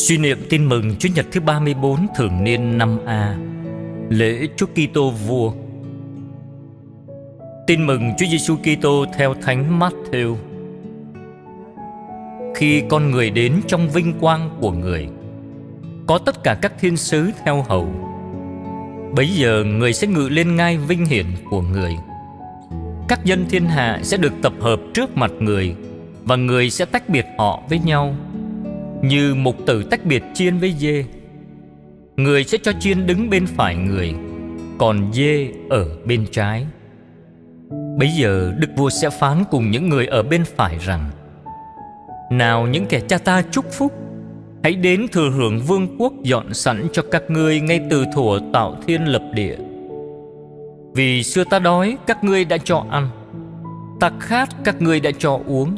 [0.00, 3.38] Suy niệm tin mừng Chúa Nhật thứ 34 thường niên năm A.
[4.08, 5.52] Lễ Chúa Kitô vua.
[7.66, 10.36] Tin mừng Chúa Giêsu Kitô theo Thánh Matthew.
[12.54, 15.08] Khi con người đến trong vinh quang của người,
[16.06, 17.88] Có tất cả các thiên sứ theo hầu.
[19.14, 21.92] Bấy giờ người sẽ ngự lên ngai vinh hiển của người.
[23.08, 25.74] Các dân thiên hạ sẽ được tập hợp trước mặt người
[26.24, 28.14] Và người sẽ tách biệt họ với nhau
[29.02, 31.04] như một tử tách biệt chiên với dê.
[32.16, 34.14] Người sẽ cho chiên đứng bên phải người,
[34.78, 36.66] Còn dê ở bên trái.
[37.98, 41.10] Bây giờ Đức Vua sẽ phán cùng những người ở bên phải rằng,
[42.30, 43.92] Nào những kẻ cha ta chúc phúc,
[44.62, 48.76] Hãy đến thừa hưởng vương quốc dọn sẵn cho các ngươi ngay từ thuở tạo
[48.86, 49.56] thiên lập địa.
[50.94, 53.08] Vì xưa ta đói, các ngươi đã cho ăn.
[54.00, 55.76] Ta khát, các ngươi đã cho uống.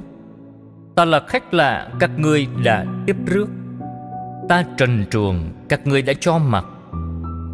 [0.94, 3.48] Ta là khách lạ, các ngươi đã tiếp rước
[4.48, 6.64] Ta trần truồng, các ngươi đã cho mặt;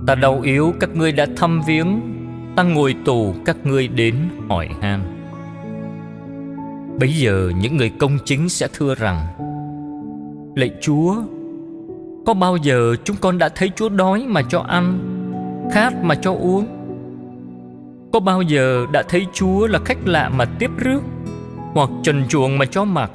[0.07, 2.01] Ta đau yếu, các ngươi đã thăm viếng.
[2.57, 4.15] Ta ngồi tù, các ngươi đến
[4.49, 5.01] hỏi han.
[7.01, 9.27] Bây giờ những người công chính sẽ thưa rằng,
[10.57, 11.15] Lạy Chúa,
[12.27, 14.99] Có bao giờ chúng con đã thấy Chúa đói mà cho ăn,
[15.73, 16.67] Khát mà cho uống?
[18.13, 21.01] Có bao giờ đã thấy Chúa là khách lạ mà tiếp rước,
[21.75, 23.11] Hoặc trần truồng mà cho mặc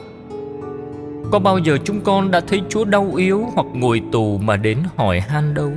[1.31, 4.77] có bao giờ chúng con đã thấy Chúa đau yếu hoặc ngồi tù mà đến
[4.95, 5.71] hỏi han đâu?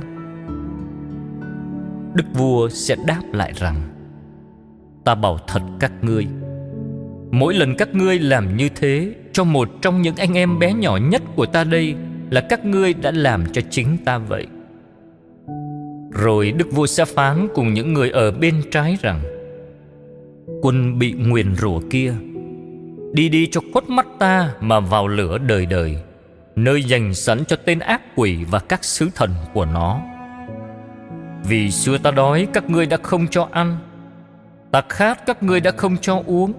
[2.13, 3.75] Đức vua sẽ đáp lại rằng,
[5.05, 6.27] Ta bảo thật các ngươi,
[7.31, 10.97] Mỗi lần các ngươi làm như thế, Cho một trong những anh em bé nhỏ
[10.97, 11.95] nhất của ta đây
[12.29, 14.47] Là các ngươi đã làm cho chính ta vậy
[16.11, 19.21] Rồi Đức vua sẽ phán cùng những người ở bên trái rằng,
[20.61, 22.13] Quân bị nguyền rủa kia
[23.17, 25.97] Đi đi cho khuất mắt ta mà vào lửa đời đời,
[26.55, 30.01] Nơi dành sẵn cho tên ác quỷ và các sứ thần của nó.
[31.43, 33.77] Vì xưa ta đói, các ngươi đã không cho ăn.
[34.71, 36.53] Ta khát, các ngươi đã không cho uống.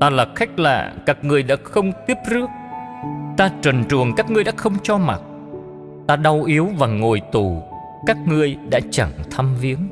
[0.00, 2.46] Ta là khách lạ, các ngươi đã không tiếp rước.
[3.36, 5.20] Ta trần truồng, các ngươi đã không cho mặc.
[6.06, 7.62] Ta đau yếu và ngồi tù,
[8.06, 9.88] Các ngươi đã chẳng thăm viếng.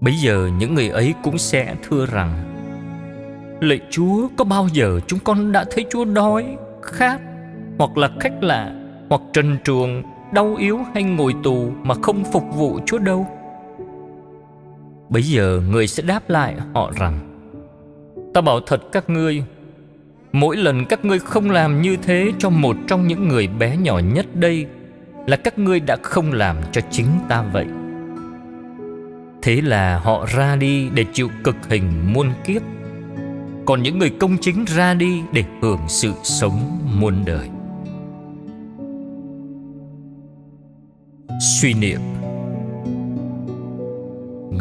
[0.00, 2.57] Bây giờ những người ấy cũng sẽ thưa rằng
[3.60, 7.20] Lạy Chúa, có bao giờ chúng con đã thấy Chúa đói, khát,
[7.78, 8.72] hoặc là khách lạ,
[9.10, 10.02] hoặc trần truồng,
[10.32, 13.26] đau yếu hay ngồi tù mà không phục vụ Chúa đâu?
[15.08, 17.18] Bây giờ người sẽ đáp lại họ rằng
[18.34, 19.44] Ta bảo thật các ngươi
[20.32, 23.98] Mỗi lần các ngươi không làm như thế cho một trong những người bé nhỏ
[23.98, 24.66] nhất đây
[25.26, 27.66] Là các ngươi đã không làm cho chính ta vậy
[29.42, 32.62] Thế là họ ra đi để chịu cực hình muôn kiếp
[33.68, 37.48] còn những người công chính ra đi để hưởng sự sống muôn đời.
[41.40, 42.00] Suy niệm.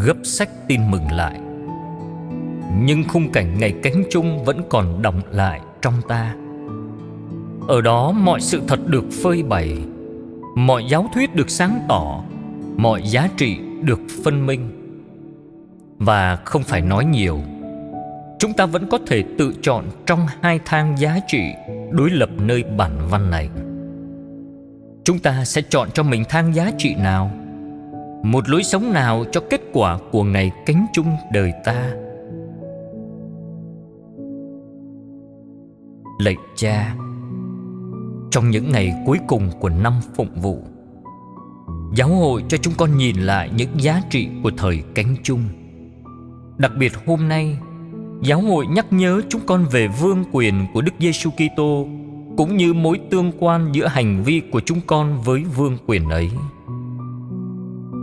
[0.05, 1.39] Gấp sách tin mừng lại.
[2.81, 6.35] Nhưng khung cảnh ngày cánh chung vẫn còn đọng lại trong ta.
[7.67, 9.77] Ở đó mọi sự thật được phơi bày,
[10.55, 12.23] mọi giáo thuyết được sáng tỏ,
[12.77, 14.69] mọi giá trị được phân minh.
[15.97, 17.39] Và không phải nói nhiều
[18.39, 21.41] chúng ta vẫn có thể tự chọn trong hai thang giá trị
[21.91, 23.49] đối lập nơi bản văn này.
[25.03, 27.31] Chúng ta sẽ chọn cho mình thang giá trị nào?
[28.23, 31.93] Một lối sống nào cho kết quả của ngày cánh chung đời ta?
[36.19, 36.95] Lạy cha,
[38.31, 40.59] trong những ngày cuối cùng của năm phụng vụ,
[41.95, 45.41] giáo hội cho chúng con nhìn lại những giá trị của thời cánh chung.
[46.57, 47.57] Đặc biệt hôm nay
[48.21, 51.87] Giáo hội nhắc nhớ chúng con về vương quyền của Đức Giêsu Kitô,
[52.37, 56.29] cũng như mối tương quan giữa hành vi của chúng con với vương quyền ấy.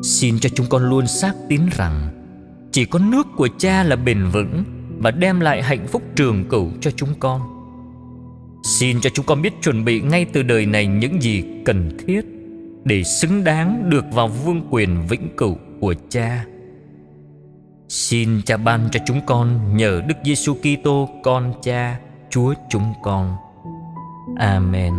[0.03, 2.09] Xin cho chúng con luôn xác tín rằng,
[2.73, 4.65] chỉ có nước của Cha là bền vững
[4.99, 7.41] và đem lại hạnh phúc trường cửu cho chúng con.
[8.63, 12.25] Xin cho chúng con biết chuẩn bị ngay từ đời này những gì cần thiết
[12.85, 16.45] để xứng đáng được vào vương quyền vĩnh cửu của Cha.
[17.89, 21.99] Xin Cha ban cho chúng con nhờ Đức Giêsu Kitô con Cha,
[22.31, 23.37] Chúa chúng con.
[24.39, 24.95] Amen.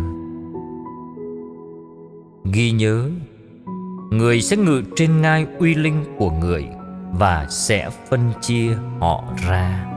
[2.52, 3.10] Ghi nhớ,
[4.10, 6.66] người sẽ ngự trên ngai uy linh của người
[7.12, 9.95] và sẽ phân chia họ ra.